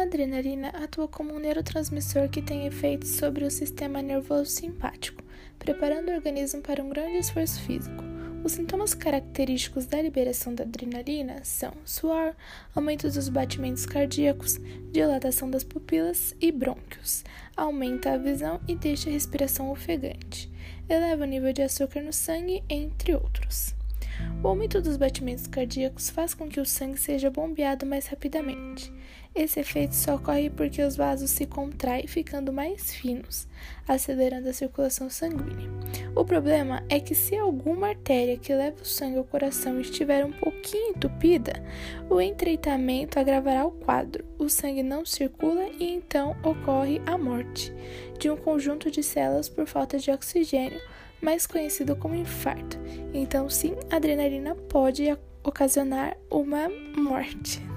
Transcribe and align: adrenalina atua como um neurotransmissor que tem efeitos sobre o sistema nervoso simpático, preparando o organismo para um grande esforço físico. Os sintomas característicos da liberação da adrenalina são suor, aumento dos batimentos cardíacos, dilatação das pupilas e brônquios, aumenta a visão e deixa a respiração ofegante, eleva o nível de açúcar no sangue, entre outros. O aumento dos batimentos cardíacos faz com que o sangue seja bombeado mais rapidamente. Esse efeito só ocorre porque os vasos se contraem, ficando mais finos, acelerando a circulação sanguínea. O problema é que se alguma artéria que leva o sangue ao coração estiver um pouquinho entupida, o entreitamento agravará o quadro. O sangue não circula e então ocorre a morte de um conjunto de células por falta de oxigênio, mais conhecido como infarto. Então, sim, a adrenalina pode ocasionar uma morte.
adrenalina 0.00 0.68
atua 0.68 1.06
como 1.06 1.34
um 1.34 1.38
neurotransmissor 1.38 2.28
que 2.30 2.40
tem 2.40 2.66
efeitos 2.66 3.10
sobre 3.10 3.44
o 3.44 3.50
sistema 3.50 4.00
nervoso 4.00 4.46
simpático, 4.46 5.22
preparando 5.58 6.08
o 6.08 6.14
organismo 6.14 6.62
para 6.62 6.82
um 6.82 6.88
grande 6.88 7.18
esforço 7.18 7.60
físico. 7.60 8.02
Os 8.42 8.52
sintomas 8.52 8.94
característicos 8.94 9.86
da 9.86 10.00
liberação 10.00 10.54
da 10.54 10.64
adrenalina 10.64 11.44
são 11.44 11.72
suor, 11.84 12.34
aumento 12.74 13.08
dos 13.10 13.28
batimentos 13.28 13.84
cardíacos, 13.84 14.58
dilatação 14.90 15.50
das 15.50 15.62
pupilas 15.62 16.34
e 16.40 16.50
brônquios, 16.50 17.22
aumenta 17.56 18.12
a 18.12 18.18
visão 18.18 18.60
e 18.66 18.74
deixa 18.74 19.10
a 19.10 19.12
respiração 19.12 19.70
ofegante, 19.70 20.50
eleva 20.88 21.22
o 21.22 21.26
nível 21.26 21.52
de 21.52 21.62
açúcar 21.62 22.02
no 22.02 22.12
sangue, 22.12 22.64
entre 22.68 23.14
outros. 23.14 23.74
O 24.42 24.48
aumento 24.48 24.82
dos 24.82 24.96
batimentos 24.96 25.46
cardíacos 25.46 26.10
faz 26.10 26.34
com 26.34 26.48
que 26.48 26.60
o 26.60 26.66
sangue 26.66 26.98
seja 26.98 27.30
bombeado 27.30 27.86
mais 27.86 28.08
rapidamente. 28.08 28.92
Esse 29.34 29.60
efeito 29.60 29.94
só 29.94 30.16
ocorre 30.16 30.50
porque 30.50 30.82
os 30.82 30.94
vasos 30.94 31.30
se 31.30 31.46
contraem, 31.46 32.06
ficando 32.06 32.52
mais 32.52 32.92
finos, 32.92 33.48
acelerando 33.88 34.48
a 34.48 34.52
circulação 34.52 35.08
sanguínea. 35.08 35.70
O 36.14 36.22
problema 36.22 36.84
é 36.90 37.00
que 37.00 37.14
se 37.14 37.36
alguma 37.36 37.88
artéria 37.88 38.36
que 38.36 38.54
leva 38.54 38.82
o 38.82 38.84
sangue 38.84 39.16
ao 39.16 39.24
coração 39.24 39.80
estiver 39.80 40.24
um 40.26 40.32
pouquinho 40.32 40.90
entupida, 40.90 41.52
o 42.10 42.20
entreitamento 42.20 43.18
agravará 43.18 43.64
o 43.64 43.70
quadro. 43.70 44.24
O 44.38 44.50
sangue 44.50 44.82
não 44.82 45.06
circula 45.06 45.66
e 45.80 45.94
então 45.94 46.36
ocorre 46.42 47.00
a 47.06 47.16
morte 47.16 47.72
de 48.18 48.28
um 48.28 48.36
conjunto 48.36 48.90
de 48.90 49.02
células 49.02 49.48
por 49.48 49.66
falta 49.66 49.98
de 49.98 50.10
oxigênio, 50.10 50.80
mais 51.22 51.46
conhecido 51.46 51.96
como 51.96 52.14
infarto. 52.14 52.78
Então, 53.14 53.48
sim, 53.48 53.74
a 53.90 53.96
adrenalina 53.96 54.54
pode 54.54 55.16
ocasionar 55.42 56.16
uma 56.30 56.68
morte. 56.96 57.71